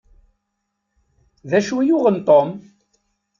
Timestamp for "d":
1.49-1.51